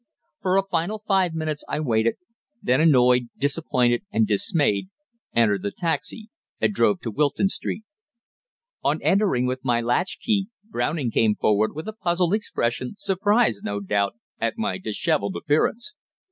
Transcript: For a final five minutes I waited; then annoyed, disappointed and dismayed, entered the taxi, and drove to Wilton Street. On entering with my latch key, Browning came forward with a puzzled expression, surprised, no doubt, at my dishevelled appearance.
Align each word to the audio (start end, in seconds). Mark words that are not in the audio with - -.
For 0.41 0.57
a 0.57 0.63
final 0.63 1.03
five 1.07 1.35
minutes 1.35 1.63
I 1.69 1.79
waited; 1.79 2.15
then 2.59 2.81
annoyed, 2.81 3.29
disappointed 3.37 4.01
and 4.11 4.25
dismayed, 4.25 4.87
entered 5.35 5.61
the 5.61 5.69
taxi, 5.69 6.31
and 6.59 6.73
drove 6.73 7.01
to 7.01 7.11
Wilton 7.11 7.49
Street. 7.49 7.83
On 8.81 8.99
entering 9.03 9.45
with 9.45 9.63
my 9.63 9.79
latch 9.79 10.17
key, 10.19 10.47
Browning 10.67 11.11
came 11.11 11.35
forward 11.35 11.75
with 11.75 11.87
a 11.87 11.93
puzzled 11.93 12.33
expression, 12.33 12.95
surprised, 12.97 13.63
no 13.63 13.79
doubt, 13.79 14.15
at 14.39 14.57
my 14.57 14.79
dishevelled 14.79 15.35
appearance. 15.35 15.93